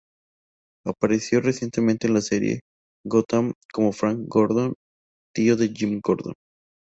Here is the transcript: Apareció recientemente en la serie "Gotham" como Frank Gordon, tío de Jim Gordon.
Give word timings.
Apareció 0.83 1.41
recientemente 1.41 2.07
en 2.07 2.15
la 2.15 2.21
serie 2.21 2.61
"Gotham" 3.05 3.53
como 3.71 3.91
Frank 3.91 4.21
Gordon, 4.23 4.73
tío 5.35 5.55
de 5.55 5.69
Jim 5.69 6.01
Gordon. 6.03 6.33